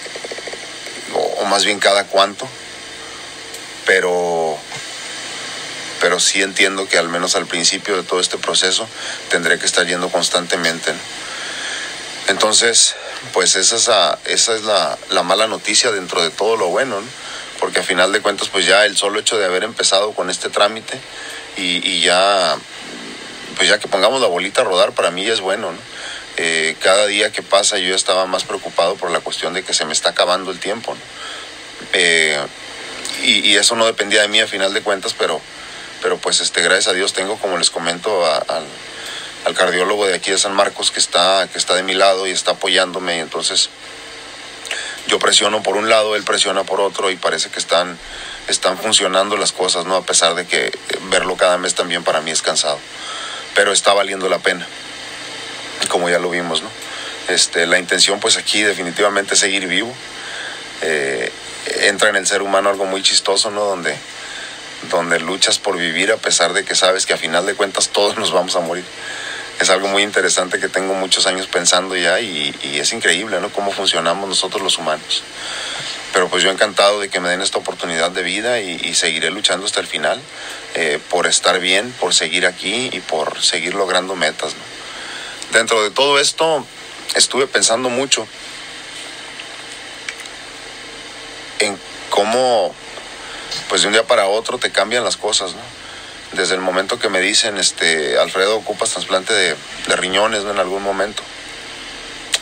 o, 1.13 1.45
más 1.45 1.65
bien 1.65 1.79
cada 1.79 2.05
cuánto, 2.05 2.47
pero 3.85 4.57
pero 5.99 6.19
sí 6.19 6.41
entiendo 6.41 6.87
que 6.87 6.97
al 6.97 7.09
menos 7.09 7.35
al 7.35 7.47
principio 7.47 7.97
de 7.97 8.03
todo 8.03 8.19
este 8.19 8.37
proceso 8.37 8.87
tendré 9.29 9.57
que 9.57 9.65
estar 9.65 9.85
yendo 9.87 10.09
constantemente. 10.09 10.93
¿no? 10.93 11.24
Entonces, 12.27 12.95
pues 13.33 13.55
esa 13.55 13.75
es, 13.75 13.89
a, 13.89 14.19
esa 14.25 14.55
es 14.55 14.63
la, 14.63 14.97
la, 15.09 15.23
mala 15.23 15.47
noticia 15.47 15.91
dentro 15.91 16.23
de 16.23 16.31
todo 16.31 16.57
lo 16.57 16.67
bueno, 16.67 16.99
¿no? 16.99 17.07
porque 17.59 17.79
a 17.79 17.83
final 17.83 18.11
de 18.11 18.21
cuentas, 18.21 18.49
pues 18.49 18.65
ya 18.65 18.85
el 18.85 18.97
solo 18.97 19.19
hecho 19.19 19.37
de 19.37 19.45
haber 19.45 19.63
empezado 19.63 20.11
con 20.13 20.29
este 20.29 20.49
trámite 20.49 20.99
y, 21.57 22.01
ya, 22.01 22.57
pues 23.55 23.69
ya 23.69 23.79
que 23.79 23.87
pongamos 23.87 24.21
la 24.21 24.27
bolita 24.27 24.61
a 24.61 24.65
rodar, 24.65 24.91
para 24.91 25.09
mí 25.11 25.25
ya 25.25 25.33
es 25.33 25.41
bueno. 25.41 25.71
¿no? 25.71 25.77
Eh, 26.37 26.75
cada 26.81 27.07
día 27.07 27.31
que 27.31 27.41
pasa 27.41 27.77
yo 27.77 27.95
estaba 27.95 28.25
más 28.25 28.43
preocupado 28.43 28.95
por 28.95 29.09
la 29.09 29.21
cuestión 29.21 29.53
de 29.53 29.63
que 29.63 29.73
se 29.73 29.85
me 29.85 29.93
está 29.93 30.09
acabando 30.09 30.51
el 30.51 30.59
tiempo. 30.59 30.93
¿no? 30.93 30.99
Eh, 31.93 32.39
y, 33.23 33.55
eso 33.55 33.75
no 33.75 33.85
dependía 33.85 34.21
de 34.21 34.27
mí 34.27 34.39
a 34.41 34.47
final 34.47 34.73
de 34.73 34.81
cuentas, 34.81 35.15
pero, 35.17 35.39
pero 36.01 36.17
pues 36.17 36.41
este, 36.41 36.61
gracias 36.61 36.89
a 36.89 36.93
Dios 36.93 37.13
tengo, 37.13 37.37
como 37.37 37.57
les 37.57 37.69
comento, 37.69 38.25
a, 38.25 38.61
al 39.45 39.53
cardiólogo 39.53 40.07
de 40.07 40.15
aquí 40.15 40.31
de 40.31 40.37
San 40.37 40.53
Marcos 40.53 40.91
que 40.91 40.99
está, 40.99 41.47
que 41.51 41.57
está 41.57 41.75
de 41.75 41.83
mi 41.83 41.93
lado 41.93 42.27
y 42.27 42.31
está 42.31 42.51
apoyándome. 42.51 43.19
Entonces 43.19 43.69
yo 45.07 45.19
presiono 45.19 45.61
por 45.61 45.77
un 45.77 45.87
lado, 45.87 46.15
él 46.15 46.23
presiona 46.23 46.63
por 46.63 46.81
otro 46.81 47.11
y 47.11 47.15
parece 47.15 47.49
que 47.49 47.59
están, 47.59 47.97
están 48.47 48.77
funcionando 48.77 49.37
las 49.37 49.51
cosas, 49.51 49.85
¿no? 49.85 49.95
A 49.95 50.03
pesar 50.03 50.33
de 50.33 50.45
que 50.45 50.71
verlo 51.09 51.37
cada 51.37 51.57
mes 51.57 51.75
también 51.75 52.03
para 52.03 52.21
mí 52.21 52.31
es 52.31 52.41
cansado. 52.41 52.79
Pero 53.53 53.71
está 53.71 53.93
valiendo 53.93 54.27
la 54.29 54.39
pena, 54.39 54.67
como 55.89 56.09
ya 56.09 56.19
lo 56.19 56.29
vimos, 56.31 56.63
¿no? 56.63 56.69
Este, 57.27 57.65
la 57.67 57.79
intención 57.79 58.19
pues 58.19 58.37
aquí 58.37 58.63
definitivamente 58.63 59.35
es 59.35 59.39
seguir 59.39 59.67
vivo. 59.67 59.93
Eh, 60.81 61.31
entra 61.81 62.09
en 62.09 62.15
el 62.15 62.25
ser 62.25 62.41
humano 62.41 62.69
algo 62.69 62.85
muy 62.85 63.03
chistoso, 63.03 63.51
¿no? 63.51 63.65
Donde, 63.65 63.95
donde 64.89 65.19
luchas 65.19 65.59
por 65.59 65.77
vivir 65.77 66.11
a 66.11 66.17
pesar 66.17 66.53
de 66.53 66.65
que 66.65 66.73
sabes 66.73 67.05
que 67.05 67.13
a 67.13 67.17
final 67.17 67.45
de 67.45 67.53
cuentas 67.53 67.89
todos 67.89 68.17
nos 68.17 68.31
vamos 68.31 68.55
a 68.55 68.59
morir. 68.59 68.85
Es 69.59 69.69
algo 69.69 69.87
muy 69.87 70.03
interesante 70.03 70.59
que 70.59 70.67
tengo 70.67 70.93
muchos 70.93 71.27
años 71.27 71.47
pensando 71.47 71.95
ya 71.95 72.19
y, 72.19 72.53
es 72.63 72.91
increíble, 72.91 73.39
¿no? 73.39 73.49
Cómo 73.51 73.71
funcionamos 73.71 74.27
nosotros 74.27 74.61
los 74.61 74.77
humanos. 74.77 75.23
Pero 76.13 76.29
pues 76.29 76.43
yo 76.43 76.51
encantado 76.51 76.99
de 76.99 77.09
que 77.09 77.19
me 77.19 77.29
den 77.29 77.41
esta 77.41 77.57
oportunidad 77.57 78.11
de 78.11 78.23
vida 78.23 78.59
y, 78.59 78.93
seguiré 78.95 79.31
luchando 79.31 79.65
hasta 79.65 79.79
el 79.79 79.87
final 79.87 80.19
eh, 80.73 80.99
por 81.09 81.25
estar 81.25 81.59
bien, 81.59 81.91
por 81.99 82.13
seguir 82.13 82.45
aquí 82.45 82.89
y 82.91 82.99
por 82.99 83.41
seguir 83.41 83.75
logrando 83.75 84.15
metas. 84.15 84.55
Dentro 85.51 85.81
de 85.83 85.91
todo 85.91 86.19
esto 86.19 86.65
estuve 87.15 87.47
pensando 87.47 87.89
mucho 87.89 88.27
en 91.59 91.79
cómo, 92.09 92.75
pues 93.69 93.81
de 93.81 93.87
un 93.87 93.93
día 93.93 94.03
para 94.03 94.27
otro 94.27 94.57
te 94.57 94.71
cambian 94.71 95.03
las 95.03 95.15
cosas, 95.15 95.53
¿no? 95.53 95.84
Desde 96.31 96.55
el 96.55 96.61
momento 96.61 96.99
que 96.99 97.09
me 97.09 97.21
dicen, 97.21 97.57
este, 97.57 98.17
Alfredo, 98.17 98.57
ocupas 98.57 98.89
trasplante 98.89 99.33
de, 99.33 99.55
riñones 99.95 100.43
en 100.43 100.59
algún 100.59 100.83
momento. 100.83 101.23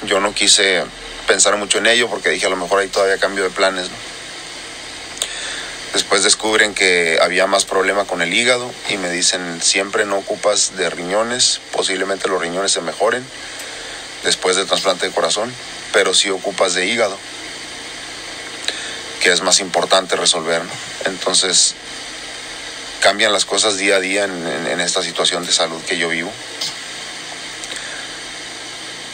Yo 0.05 0.19
no 0.19 0.33
quise 0.33 0.83
pensar 1.27 1.55
mucho 1.57 1.77
en 1.77 1.87
ello 1.87 2.09
porque 2.09 2.29
dije 2.29 2.47
a 2.47 2.49
lo 2.49 2.55
mejor 2.55 2.79
hay 2.79 2.87
todavía 2.87 3.17
cambio 3.17 3.43
de 3.43 3.49
planes. 3.49 3.89
Después 5.93 6.23
descubren 6.23 6.73
que 6.73 7.19
había 7.21 7.45
más 7.45 7.65
problema 7.65 8.05
con 8.05 8.21
el 8.21 8.33
hígado 8.33 8.71
y 8.89 8.97
me 8.97 9.11
dicen 9.11 9.61
siempre 9.61 10.05
no 10.05 10.17
ocupas 10.17 10.75
de 10.75 10.89
riñones, 10.89 11.61
posiblemente 11.71 12.27
los 12.27 12.41
riñones 12.41 12.71
se 12.71 12.81
mejoren 12.81 13.23
después 14.23 14.55
del 14.55 14.65
trasplante 14.65 15.05
de 15.05 15.11
corazón, 15.11 15.53
pero 15.91 16.13
sí 16.13 16.29
ocupas 16.31 16.73
de 16.73 16.87
hígado, 16.87 17.17
que 19.21 19.31
es 19.31 19.41
más 19.41 19.59
importante 19.59 20.15
resolver. 20.15 20.63
Entonces 21.05 21.75
cambian 23.03 23.33
las 23.33 23.43
cosas 23.43 23.77
día 23.77 23.97
a 23.97 23.99
día 23.99 24.23
en, 24.23 24.47
en, 24.47 24.79
esta 24.79 25.03
situación 25.03 25.45
de 25.45 25.51
salud 25.51 25.81
que 25.83 25.97
yo 25.97 26.07
vivo. 26.07 26.31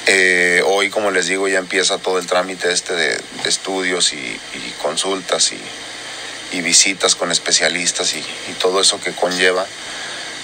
Eh, 0.06 0.62
hoy, 0.64 0.92
como 0.92 1.10
les 1.10 1.26
digo, 1.26 1.48
ya 1.48 1.58
empieza 1.58 1.98
todo 1.98 2.20
el 2.20 2.28
trámite 2.28 2.72
este 2.72 2.94
de, 2.94 3.10
de 3.10 3.50
estudios 3.50 4.14
y, 4.14 4.18
y 4.18 4.76
consultas 4.80 5.52
y, 5.52 5.60
y, 6.56 6.62
visitas 6.62 7.16
con 7.16 7.32
especialistas 7.32 8.14
y, 8.14 8.20
y, 8.20 8.54
todo 8.60 8.80
eso 8.80 9.02
que 9.02 9.12
conlleva 9.14 9.66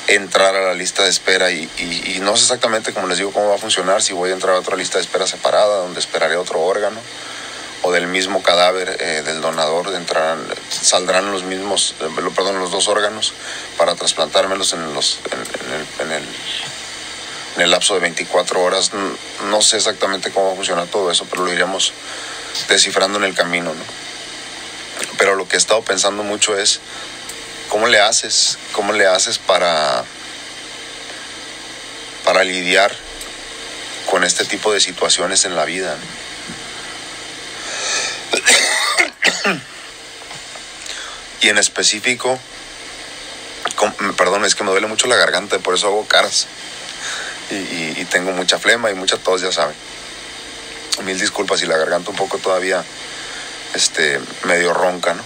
entrar 0.08 0.56
a 0.56 0.62
la 0.66 0.74
lista 0.74 1.04
de 1.04 1.10
espera 1.10 1.52
y, 1.52 1.70
no 2.22 2.36
sé 2.36 2.44
exactamente, 2.44 2.94
como 2.94 3.08
les 3.08 3.20
digo, 3.20 3.32
cómo 3.32 3.50
va 3.50 3.56
a 3.56 3.60
funcionar, 3.60 4.02
si 4.02 4.14
voy 4.14 4.32
a 4.32 4.34
entrar 4.34 4.56
a 4.56 4.60
otra 4.60 4.76
lista 4.76 4.98
de 4.98 5.04
espera 5.04 5.28
separada, 5.28 5.78
donde 5.78 6.00
esperaré 6.00 6.36
otro 6.36 6.62
órgano, 6.62 7.00
o 7.84 7.92
del 7.92 8.08
mismo 8.08 8.42
cadáver 8.42 8.98
eh, 9.00 9.22
del 9.24 9.42
donador, 9.42 9.92
saldrán 10.70 11.32
los 11.32 11.44
mismos, 11.44 11.96
eh, 12.00 12.10
perdón, 12.36 12.60
los 12.60 12.72
dos 12.72 12.88
órganos 12.88 13.34
para 13.78 13.96
trasplantármelos 13.96 14.74
en, 14.74 14.94
los, 14.94 15.20
en, 15.32 15.74
el, 15.74 16.08
en 16.08 16.12
el 16.14 16.30
en 17.56 17.62
el 17.62 17.72
lapso 17.72 17.94
de 17.94 18.02
24 18.02 18.62
horas. 18.62 18.92
No 19.46 19.62
sé 19.62 19.78
exactamente 19.78 20.32
cómo 20.32 20.48
va 20.48 20.54
a 20.54 20.56
funcionar 20.56 20.88
todo 20.88 21.12
eso, 21.12 21.26
pero 21.30 21.46
lo 21.46 21.54
iremos 21.54 21.94
descifrando 22.68 23.18
en 23.18 23.26
el 23.26 23.34
camino. 23.34 23.74
¿no? 23.74 23.84
Pero 25.18 25.36
lo 25.36 25.48
que 25.48 25.56
he 25.56 25.60
estado 25.60 25.82
pensando 25.82 26.24
mucho 26.24 26.58
es 26.58 26.80
cómo 27.70 27.88
le 27.88 28.00
haces, 28.00 28.58
cómo 28.74 28.94
le 28.94 29.08
haces 29.08 29.38
para, 29.38 30.04
para 32.24 32.44
lidiar 32.44 32.94
con 34.10 34.24
este 34.24 34.46
tipo 34.46 34.74
de 34.74 34.80
situaciones 34.80 35.46
en 35.46 35.56
la 35.56 35.66
vida. 35.66 35.96
y 41.42 41.50
en 41.50 41.58
específico, 41.58 42.40
perdón, 44.18 44.46
es 44.46 44.56
que 44.56 44.64
me 44.64 44.72
duele 44.72 44.88
mucho 44.88 45.08
la 45.08 45.16
garganta, 45.16 45.60
por 45.60 45.76
eso 45.76 45.88
hago 45.88 46.08
caras 46.08 46.48
y, 47.50 47.56
y, 47.56 47.94
y, 47.98 48.06
tengo 48.06 48.32
mucha 48.32 48.58
flema 48.58 48.90
y 48.90 48.96
mucha 48.96 49.18
tos, 49.18 49.42
ya 49.42 49.52
saben. 49.52 49.76
Mil 51.04 51.20
disculpas 51.20 51.60
si 51.60 51.66
la 51.66 51.78
garganta 51.78 52.10
un 52.10 52.16
poco 52.16 52.38
todavía 52.38 52.84
este, 53.74 54.20
medio 54.46 54.74
ronca, 54.74 55.14
¿no? 55.14 55.24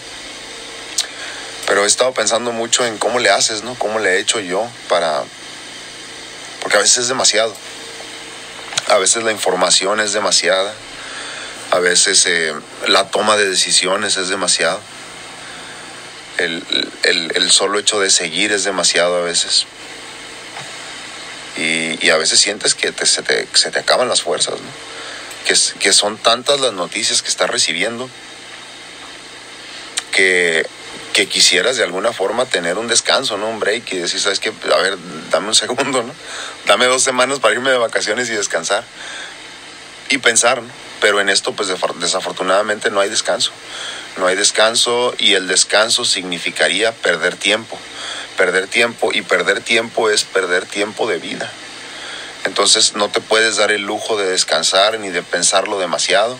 Pero 1.67 1.83
he 1.83 1.87
estado 1.87 2.13
pensando 2.13 2.51
mucho 2.51 2.85
en 2.85 2.97
cómo 2.97 3.19
le 3.19 3.29
haces, 3.29 3.63
¿no? 3.63 3.75
Cómo 3.75 3.99
le 3.99 4.15
he 4.15 4.19
hecho 4.19 4.39
yo 4.39 4.67
para... 4.89 5.23
Porque 6.61 6.77
a 6.77 6.79
veces 6.79 6.97
es 6.97 7.07
demasiado. 7.07 7.55
A 8.87 8.97
veces 8.97 9.23
la 9.23 9.31
información 9.31 9.99
es 9.99 10.11
demasiada. 10.11 10.73
A 11.71 11.79
veces 11.79 12.25
eh, 12.25 12.53
la 12.87 13.09
toma 13.09 13.37
de 13.37 13.47
decisiones 13.47 14.17
es 14.17 14.29
demasiado. 14.29 14.79
El, 16.37 16.63
el, 17.03 17.51
solo 17.51 17.79
hecho 17.79 17.99
de 17.99 18.09
seguir 18.09 18.53
es 18.53 18.63
demasiado 18.63 19.17
a 19.17 19.21
veces 19.25 19.65
y, 21.57 22.09
a 22.09 22.17
veces 22.17 22.39
sientes 22.39 22.75
que 22.75 22.93
se, 23.05 23.21
te, 23.23 23.47
se, 23.53 23.71
te, 23.71 23.79
acaban 23.79 24.07
las 24.07 24.21
fuerzas, 24.21 24.55
¿no? 24.55 24.67
que, 25.45 25.53
que, 25.79 25.91
son 25.91 26.17
tantas 26.17 26.61
las 26.61 26.71
noticias 26.71 27.21
que 27.21 27.27
estás 27.27 27.49
recibiendo 27.49 28.09
que, 30.13 30.65
que, 31.11 31.27
quisieras 31.27 31.75
de 31.75 31.83
alguna 31.83 32.13
forma 32.13 32.45
tener 32.45 32.77
un 32.77 32.87
descanso, 32.87 33.37
¿no? 33.37 33.49
un 33.49 33.59
break 33.59 33.91
y 33.91 33.97
decir, 33.97 34.21
¿sabes 34.21 34.39
qué? 34.39 34.53
A 34.73 34.77
ver, 34.77 34.97
dame 35.31 35.49
un 35.49 35.55
segundo, 35.55 36.03
¿no? 36.03 36.13
dame 36.65 36.85
dos 36.85 37.03
semanas 37.03 37.39
para 37.39 37.53
irme 37.53 37.69
de 37.69 37.77
vacaciones 37.77 38.29
y 38.29 38.33
descansar 38.33 38.85
y 40.09 40.19
pensar, 40.19 40.61
¿no? 40.61 40.88
Pero 41.01 41.21
en 41.21 41.29
esto 41.29 41.53
pues 41.53 41.69
desafortunadamente 41.99 42.89
no 42.89 42.99
hay 42.99 43.09
descanso, 43.09 43.51
no 44.17 44.27
hay 44.27 44.35
descanso 44.35 45.13
y 45.17 45.33
el 45.33 45.47
descanso 45.47 46.05
significaría 46.05 46.91
perder 46.91 47.35
tiempo 47.35 47.77
perder 48.39 48.67
tiempo 48.67 49.11
y 49.13 49.21
perder 49.21 49.59
tiempo 49.59 50.09
es 50.09 50.23
perder 50.23 50.65
tiempo 50.65 51.07
de 51.07 51.17
vida. 51.17 51.51
Entonces 52.45 52.95
no 52.95 53.09
te 53.09 53.19
puedes 53.19 53.57
dar 53.57 53.69
el 53.69 53.81
lujo 53.81 54.15
de 54.15 54.29
descansar 54.29 54.97
ni 54.97 55.09
de 55.09 55.21
pensarlo 55.21 55.77
demasiado, 55.77 56.39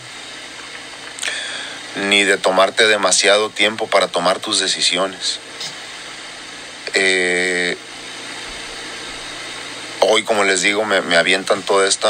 ni 2.08 2.24
de 2.24 2.38
tomarte 2.38 2.88
demasiado 2.88 3.50
tiempo 3.50 3.88
para 3.88 4.08
tomar 4.08 4.40
tus 4.40 4.62
decisiones. 4.62 5.40
Eh, 6.94 7.76
hoy, 10.00 10.24
como 10.24 10.46
les 10.46 10.62
digo, 10.62 10.86
me, 10.86 11.02
me 11.02 11.18
avientan 11.18 11.64
todo 11.64 11.86
este 11.86 12.08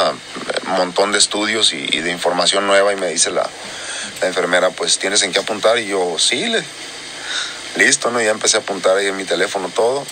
montón 0.72 1.12
de 1.12 1.18
estudios 1.18 1.74
y, 1.74 1.86
de 1.86 2.12
información 2.12 2.68
nueva 2.68 2.94
y 2.94 2.96
me 2.96 3.08
dice 3.08 3.32
la, 3.32 3.50
enfermera, 4.22 4.70
pues 4.72 5.00
tienes 5.00 5.24
en 5.24 5.32
qué 5.32 5.40
apuntar 5.40 5.80
y 5.80 5.88
yo, 5.88 6.18
sí, 6.20 6.46
le, 6.48 6.62
listo, 7.78 8.12
¿no? 8.12 8.22
Ya 8.22 8.32
empecé 8.32 8.58
a 8.58 8.60
apuntar 8.60 8.98
ahí 8.98 9.08
en 9.08 9.16
mi 9.16 9.24
teléfono 9.24 9.70
todo. 9.70 10.06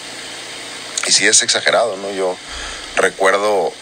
Y 1.06 1.12
sí 1.12 1.28
es 1.28 1.42
exagerado, 1.42 1.98
¿no? 1.98 2.12
Yo 2.12 2.38
recuerdo, 2.96 3.74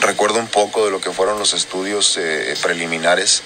recuerdo 0.00 0.38
un 0.38 0.48
poco 0.48 0.84
de 0.84 0.90
lo 0.90 1.00
que 1.00 1.10
fueron 1.10 1.38
los 1.38 1.54
estudios 1.54 2.18
eh, 2.18 2.54
preliminares 2.62 3.42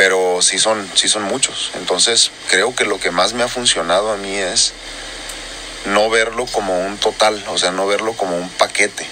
pero 0.00 0.40
sí 0.40 0.58
son, 0.58 0.88
sí 0.94 1.08
son 1.08 1.24
muchos. 1.24 1.72
Entonces 1.74 2.30
creo 2.48 2.74
que 2.74 2.84
lo 2.84 2.98
que 2.98 3.10
más 3.10 3.34
me 3.34 3.42
ha 3.42 3.48
funcionado 3.48 4.10
a 4.10 4.16
mí 4.16 4.34
es 4.34 4.72
no 5.84 6.08
verlo 6.08 6.46
como 6.46 6.86
un 6.86 6.96
total, 6.96 7.44
o 7.48 7.58
sea, 7.58 7.70
no 7.70 7.86
verlo 7.86 8.14
como 8.14 8.36
un 8.36 8.48
paquete, 8.48 9.06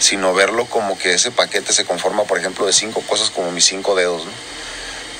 sino 0.00 0.34
verlo 0.34 0.66
como 0.66 0.98
que 0.98 1.14
ese 1.14 1.30
paquete 1.30 1.72
se 1.72 1.84
conforma, 1.84 2.24
por 2.24 2.38
ejemplo, 2.38 2.66
de 2.66 2.72
cinco 2.72 3.00
cosas 3.02 3.30
como 3.30 3.52
mis 3.52 3.64
cinco 3.64 3.94
dedos, 3.94 4.24
¿no? 4.24 4.32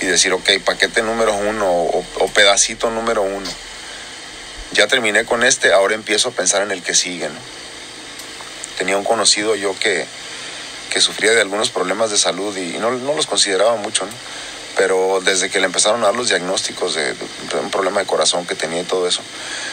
Y 0.00 0.06
decir, 0.06 0.32
ok, 0.32 0.50
paquete 0.64 1.02
número 1.02 1.34
uno 1.34 1.70
o, 1.70 2.04
o 2.18 2.28
pedacito 2.28 2.90
número 2.90 3.22
uno. 3.22 3.48
Ya 4.72 4.88
terminé 4.88 5.24
con 5.24 5.44
este, 5.44 5.72
ahora 5.72 5.94
empiezo 5.94 6.30
a 6.30 6.32
pensar 6.32 6.62
en 6.62 6.72
el 6.72 6.82
que 6.82 6.94
sigue, 6.94 7.28
¿no? 7.28 7.63
Tenía 8.78 8.96
un 8.96 9.04
conocido 9.04 9.54
yo 9.54 9.78
que, 9.78 10.06
que 10.90 11.00
sufría 11.00 11.32
de 11.32 11.40
algunos 11.40 11.70
problemas 11.70 12.10
de 12.10 12.18
salud 12.18 12.56
y 12.56 12.78
no, 12.78 12.90
no 12.90 13.14
los 13.14 13.26
consideraba 13.26 13.76
mucho, 13.76 14.06
¿no? 14.06 14.12
pero 14.76 15.20
desde 15.24 15.50
que 15.50 15.60
le 15.60 15.66
empezaron 15.66 16.02
a 16.02 16.06
dar 16.06 16.16
los 16.16 16.28
diagnósticos 16.28 16.94
de, 16.94 17.14
de, 17.14 17.58
un 17.60 17.70
problema 17.70 18.00
de 18.00 18.06
corazón 18.06 18.46
que 18.46 18.54
tenía 18.54 18.80
y 18.80 18.84
todo 18.84 19.06
eso, 19.06 19.22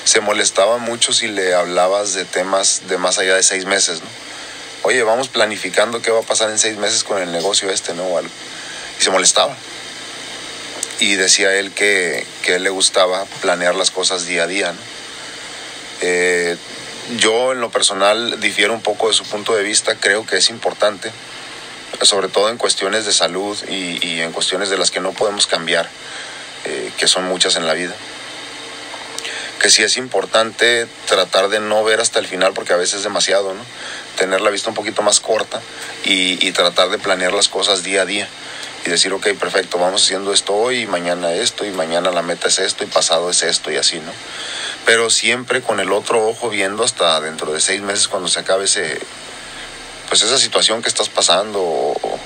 se 0.03 0.22
molestaba 0.22 0.77
mucho 0.77 1.12
si 1.12 1.27
le 1.27 1.53
hablabas 1.53 2.13
de 2.13 2.25
temas 2.25 2.84
de 2.88 2.98
más 2.98 3.17
allá 3.17 3.36
de 3.36 3.43
seis 3.43 3.65
meses, 3.65 4.01
¿no? 4.01 4.08
Oye, 4.84 5.03
vamos 5.03 5.29
planificando 5.29 6.01
qué 6.01 6.10
va 6.10 6.22
a 6.22 6.24
pasar 6.24 6.50
en 6.50 6.58
seis 6.58 6.77
meses 6.77 7.03
con 7.03 7.22
el 7.22 7.31
negocio 7.31 7.70
este, 7.70 7.93
¿no? 7.93 8.03
O 8.03 8.17
algo. 8.17 8.31
Y 9.00 9.03
se 9.03 9.12
molestaba. 9.12 9.55
Y 11.00 11.15
decía 11.15 11.53
él 11.55 11.72
que, 11.72 12.25
que 12.41 12.53
a 12.53 12.55
él 12.55 12.63
le 12.63 12.72
gustaba 12.72 13.25
planear 13.41 13.75
las 13.75 13.91
cosas 13.91 14.25
día 14.25 14.43
a 14.43 14.48
día, 14.48 14.72
¿no? 14.72 14.79
Eh, 16.01 16.58
yo 17.18 17.51
en 17.51 17.62
lo 17.62 17.70
personal 17.70 18.39
difiero 18.39 18.74
un 18.74 18.82
poco 18.82 19.08
de 19.08 19.13
su 19.13 19.24
punto 19.25 19.56
de 19.56 19.63
vista, 19.63 19.96
creo 19.96 20.25
que 20.25 20.38
es 20.38 20.50
importante 20.50 21.12
sobre 22.01 22.30
todo 22.30 22.50
en 22.50 22.58
cuestiones 22.58 23.06
de 23.06 23.13
salud 23.13 23.58
y, 23.70 24.22
en 24.22 24.32
cuestiones 24.32 24.70
de 24.70 24.77
las 24.77 24.91
que 24.91 25.00
no 25.00 25.12
podemos 25.12 25.48
cambiar, 25.48 25.89
eh, 26.65 26.91
que 26.98 27.08
son 27.08 27.25
muchas 27.25 27.56
en 27.56 27.68
la 27.68 27.74
vida. 27.74 27.94
Que 29.60 29.70
sí 29.70 29.84
es 29.84 29.98
importante 29.98 30.88
tratar 31.06 31.50
de 31.50 31.60
no 31.60 31.84
ver 31.84 32.00
hasta 32.00 32.20
el 32.20 32.25
final, 32.25 32.53
porque 32.53 32.74
a 32.74 32.77
veces 32.77 32.96
es 32.96 33.03
demasiado, 33.03 33.53
¿no? 33.53 33.62
Tener 34.18 34.41
la 34.41 34.50
vista 34.50 34.70
un 34.70 34.75
poquito 34.75 35.03
más 35.03 35.20
corta 35.20 35.62
y, 36.03 36.46
y 36.46 36.51
tratar 36.51 36.89
de 36.89 36.98
planear 36.98 37.34
las 37.34 37.48
cosas 37.48 37.84
día 37.84 38.01
a 38.01 38.06
día 38.06 38.27
y 38.86 38.89
decir, 38.89 39.13
ok, 39.13 39.27
perfecto, 39.39 39.77
vamos 39.77 40.03
haciendo 40.03 40.34
esto 40.34 40.56
hoy, 40.56 40.82
y 40.82 40.86
mañana 40.88 41.32
esto, 41.34 41.65
y 41.65 41.72
mañana 41.72 42.10
la 42.10 42.24
meta 42.24 42.48
es 42.48 42.58
esto, 42.58 42.84
y 42.84 42.88
pasado 42.88 43.30
es 43.30 43.44
esto, 43.44 43.72
y 43.72 43.77
así, 43.77 44.00
¿no? 44.00 44.12
Pero 44.86 45.10
siempre 45.10 45.62
con 45.62 45.80
el 45.80 45.92
otro 45.92 46.28
ojo 46.28 46.50
viendo 46.50 46.84
hasta 46.84 47.20
dentro 47.22 47.54
de 47.54 47.60
seis 47.60 47.82
meses 47.82 48.08
cuando 48.08 48.28
se 48.28 48.40
acabe 48.40 48.66
ese, 48.66 49.00
pues 50.10 50.22
esa 50.24 50.38
situación 50.38 50.82
que 50.82 50.90
estás 50.90 51.10
pasando, 51.10 51.62
o, 51.62 52.20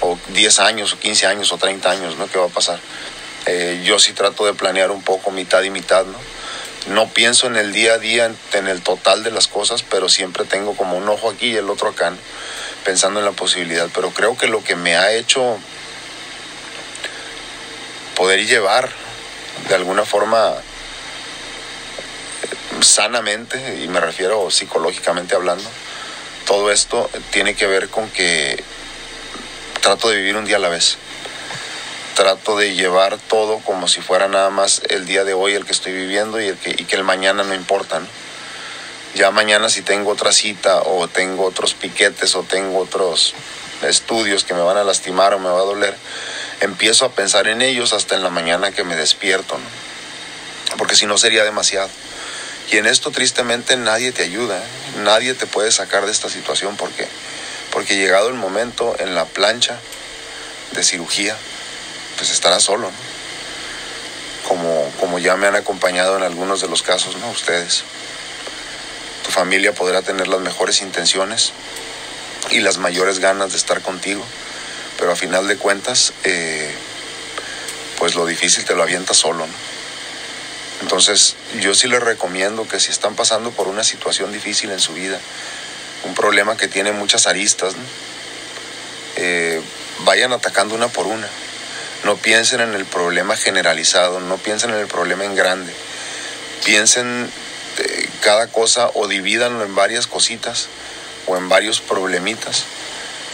o 0.00 0.18
10 0.28 0.60
años, 0.60 0.92
o 0.92 0.98
15 0.98 1.26
años, 1.26 1.52
o 1.52 1.58
30 1.58 1.90
años, 1.90 2.16
¿no? 2.16 2.28
¿Qué 2.28 2.38
va 2.38 2.46
a 2.46 2.50
pasar? 2.50 2.78
Eh, 3.46 3.82
yo 3.84 3.98
sí 3.98 4.12
trato 4.12 4.44
de 4.44 4.54
planear 4.54 4.90
un 4.90 5.02
poco 5.02 5.30
mitad 5.30 5.62
y 5.62 5.70
mitad, 5.70 6.04
¿no? 6.04 6.18
no 6.88 7.08
pienso 7.08 7.46
en 7.46 7.56
el 7.56 7.72
día 7.72 7.94
a 7.94 7.98
día, 7.98 8.30
en, 8.52 8.68
el 8.68 8.82
total 8.82 9.24
de 9.24 9.30
las 9.30 9.48
cosas, 9.48 9.82
pero 9.82 10.08
siempre 10.08 10.44
tengo 10.44 10.76
como 10.76 10.96
un 10.96 11.08
ojo 11.08 11.30
aquí 11.30 11.48
y 11.48 11.56
el 11.56 11.68
otro 11.68 11.88
acá, 11.88 12.12
pensando 12.84 13.18
en 13.18 13.26
la 13.26 13.32
posibilidad. 13.32 13.88
Pero 13.92 14.10
creo 14.10 14.36
que 14.36 14.46
lo 14.46 14.62
que 14.62 14.76
me 14.76 14.96
ha 14.96 15.12
hecho 15.12 15.58
poder 18.14 18.46
llevar 18.46 18.90
de 19.68 19.74
alguna 19.74 20.04
forma 20.04 20.54
sanamente, 22.80 23.82
y 23.82 23.88
me 23.88 24.00
refiero 24.00 24.50
psicológicamente 24.50 25.34
hablando, 25.34 25.68
todo 26.46 26.70
esto 26.70 27.10
tiene 27.30 27.54
que 27.54 27.66
ver 27.66 27.88
con 27.88 28.08
que 28.10 28.62
trato 29.80 30.08
de 30.08 30.16
vivir 30.16 30.36
un 30.36 30.44
día 30.44 30.56
a 30.56 30.60
la 30.60 30.68
vez. 30.68 30.96
Trato 32.14 32.56
de 32.56 32.74
llevar 32.74 33.18
todo 33.18 33.58
como 33.58 33.88
si 33.88 34.00
fuera 34.00 34.28
nada 34.28 34.50
más 34.50 34.82
el 34.88 35.06
día 35.06 35.24
de 35.24 35.34
hoy 35.34 35.54
el 35.54 35.66
que 35.66 35.72
estoy 35.72 35.92
viviendo 35.92 36.40
y, 36.40 36.46
el 36.46 36.56
que, 36.56 36.70
y 36.70 36.84
que 36.84 36.96
el 36.96 37.04
mañana 37.04 37.42
no 37.44 37.54
importa. 37.54 38.00
Ya 39.14 39.30
mañana 39.30 39.68
si 39.68 39.82
tengo 39.82 40.12
otra 40.12 40.32
cita 40.32 40.82
o 40.82 41.08
tengo 41.08 41.44
otros 41.44 41.74
piquetes 41.74 42.34
o 42.36 42.42
tengo 42.42 42.78
otros 42.78 43.34
estudios 43.82 44.44
que 44.44 44.54
me 44.54 44.60
van 44.60 44.76
a 44.76 44.84
lastimar 44.84 45.34
o 45.34 45.38
me 45.38 45.48
va 45.48 45.58
a 45.58 45.64
doler, 45.64 45.96
empiezo 46.60 47.04
a 47.04 47.10
pensar 47.10 47.48
en 47.48 47.62
ellos 47.62 47.92
hasta 47.92 48.14
en 48.14 48.22
la 48.22 48.30
mañana 48.30 48.72
que 48.72 48.84
me 48.84 48.96
despierto, 48.96 49.58
porque 50.78 50.96
si 50.96 51.06
no 51.06 51.18
sería 51.18 51.44
demasiado. 51.44 51.88
Y 52.70 52.78
en 52.78 52.86
esto 52.86 53.10
tristemente 53.10 53.76
nadie 53.76 54.12
te 54.12 54.22
ayuda, 54.22 54.62
nadie 55.04 55.34
te 55.34 55.46
puede 55.46 55.70
sacar 55.70 56.06
de 56.06 56.12
esta 56.12 56.28
situación. 56.28 56.76
Porque 56.76 57.06
porque 57.76 57.96
llegado 57.96 58.28
el 58.28 58.34
momento 58.36 58.96
en 59.00 59.14
la 59.14 59.26
plancha 59.26 59.78
de 60.72 60.82
cirugía, 60.82 61.36
pues 62.16 62.30
estarás 62.30 62.62
solo, 62.62 62.90
como, 64.48 64.90
como 64.98 65.18
ya 65.18 65.36
me 65.36 65.46
han 65.46 65.56
acompañado 65.56 66.16
en 66.16 66.22
algunos 66.22 66.62
de 66.62 66.68
los 66.68 66.82
casos, 66.82 67.16
¿no? 67.18 67.28
Ustedes. 67.30 67.84
Tu 69.24 69.30
familia 69.30 69.74
podrá 69.74 70.00
tener 70.00 70.26
las 70.26 70.40
mejores 70.40 70.80
intenciones 70.80 71.52
y 72.50 72.60
las 72.60 72.78
mayores 72.78 73.18
ganas 73.18 73.50
de 73.50 73.58
estar 73.58 73.82
contigo, 73.82 74.24
pero 74.98 75.12
a 75.12 75.16
final 75.16 75.46
de 75.46 75.58
cuentas, 75.58 76.14
eh, 76.24 76.74
pues 77.98 78.14
lo 78.14 78.24
difícil 78.24 78.64
te 78.64 78.74
lo 78.74 78.84
avienta 78.84 79.12
solo, 79.12 79.46
Entonces, 80.82 81.36
yo 81.60 81.74
sí 81.74 81.88
les 81.88 82.02
recomiendo 82.02 82.68
que 82.68 82.80
si 82.80 82.90
están 82.90 83.14
pasando 83.14 83.50
por 83.50 83.68
una 83.68 83.82
situación 83.82 84.32
difícil 84.32 84.70
en 84.70 84.80
su 84.80 84.92
vida, 84.94 85.18
un 86.04 86.14
problema 86.14 86.56
que 86.56 86.68
tiene 86.68 86.92
muchas 86.92 87.26
aristas, 87.26 87.74
eh, 89.16 89.60
vayan 90.00 90.32
atacando 90.32 90.74
una 90.74 90.88
por 90.88 91.06
una. 91.06 91.28
No 92.04 92.16
piensen 92.16 92.60
en 92.60 92.74
el 92.74 92.84
problema 92.84 93.36
generalizado, 93.36 94.20
no 94.20 94.36
piensen 94.36 94.70
en 94.70 94.76
el 94.76 94.86
problema 94.86 95.24
en 95.24 95.34
grande. 95.34 95.72
Piensen 96.64 97.30
eh, 97.78 98.08
cada 98.20 98.48
cosa 98.48 98.90
o 98.94 99.08
divídanlo 99.08 99.64
en 99.64 99.74
varias 99.74 100.06
cositas 100.06 100.68
o 101.26 101.36
en 101.36 101.48
varios 101.48 101.80
problemitas 101.80 102.64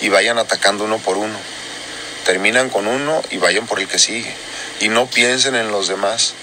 y 0.01 0.09
vayan 0.09 0.39
atacando 0.39 0.85
uno 0.85 0.99
por 0.99 1.17
uno. 1.17 1.39
Terminan 2.25 2.71
con 2.71 2.87
uno 2.87 3.23
y 3.31 3.39
vayan 3.39 3.67
por 3.67 3.81
el 3.81 3.89
que 3.89 3.99
sigue. 3.99 4.35
Y 4.81 4.89
no 4.89 5.07
piensen 5.07 5.55
en 5.55 5.71
los 5.71 5.89
demás, 5.89 6.35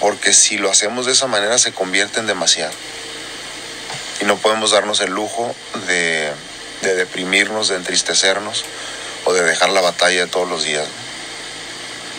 porque 0.00 0.32
si 0.32 0.58
lo 0.58 0.70
hacemos 0.70 1.06
de 1.06 1.12
esa 1.12 1.26
manera 1.26 1.58
se 1.58 1.72
convierte 1.72 2.20
en 2.20 2.26
demasiado 2.26 2.72
y 4.20 4.24
no 4.24 4.36
podemos 4.36 4.72
darnos 4.72 5.00
el 5.00 5.10
lujo 5.10 5.54
de, 5.86 6.32
deprimirnos, 6.82 7.68
de 7.68 7.76
entristecernos 7.76 8.64
o 9.24 9.32
de 9.32 9.42
dejar 9.42 9.70
la 9.70 9.80
batalla 9.80 10.24
de 10.24 10.26
todos 10.26 10.48
los 10.48 10.64
días. 10.64 10.86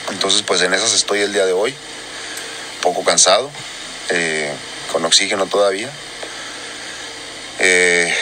Entonces, 0.10 0.42
pues 0.42 0.62
en 0.62 0.74
esas 0.74 0.94
estoy 0.94 1.22
el 1.22 1.34
día 1.34 1.46
de 1.46 1.54
hoy, 1.54 1.76
poco 2.82 3.04
cansado, 3.04 3.50
eh, 4.10 4.52
con 4.92 5.06
oxígeno 5.06 5.46
todavía, 5.46 5.90
eh, 7.60 8.14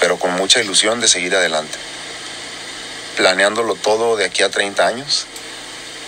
pero 0.00 0.18
con 0.18 0.32
mucha 0.32 0.60
ilusión 0.60 1.00
de 1.00 1.08
seguir 1.08 1.34
adelante, 1.34 1.78
planeándolo 3.16 3.74
todo 3.74 4.16
de 4.16 4.24
aquí 4.24 4.42
a 4.42 4.50
30 4.50 4.86
años, 4.86 5.26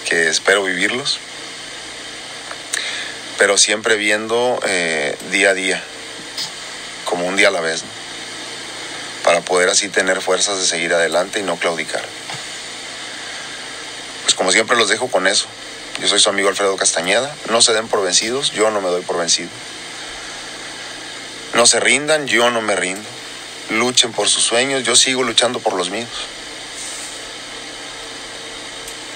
que 0.09 0.29
espero 0.29 0.65
vivirlos, 0.65 1.19
pero 3.39 3.59
siempre 3.59 3.97
viendo 3.97 4.61
eh, 4.67 5.17
día 5.31 5.51
a 5.51 5.55
día 5.55 5.83
como 7.05 7.27
un 7.27 7.37
día 7.37 7.49
a 7.49 7.53
la 7.53 7.61
vez, 7.61 7.85
para 9.25 9.41
poder 9.41 9.69
así 9.69 9.89
tener 9.89 10.21
fuerzas 10.21 10.59
de 10.59 10.67
seguir 10.67 10.93
adelante 10.93 11.41
y 11.41 11.43
no 11.43 11.57
claudicar. 11.57 12.05
Pues 14.23 14.35
como 14.35 14.53
siempre 14.53 14.77
los 14.77 14.89
dejo 14.89 15.09
con 15.09 15.27
eso. 15.27 15.47
Yo 16.01 16.09
soy 16.09 16.21
su 16.21 16.29
amigo 16.29 16.49
Alfredo 16.49 16.77
Castañeda. 16.77 17.35
No 17.49 17.63
se 17.63 17.73
den 17.73 17.89
por 17.89 18.03
vencidos, 18.03 18.53
yo 18.53 18.71
no 18.71 18.81
me 18.81 18.89
doy 18.89 19.03
por 19.03 19.19
vencido. 19.19 19.49
No 21.55 21.65
se 21.65 21.81
rindan, 21.81 22.27
yo 22.27 22.51
no 22.51 22.61
me 22.61 22.77
rindo. 22.77 23.09
Luchen 23.71 24.13
por 24.13 24.29
sus 24.29 24.45
sueños, 24.45 24.85
yo 24.85 24.95
sigo 24.95 25.23
luchando 25.23 25.59
por 25.59 25.75
los 25.75 25.91
míos. 25.91 26.11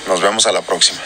Nos 0.08 0.20
vemos 0.20 0.46
a 0.46 0.52
la 0.52 0.62
próxima. 0.62 1.00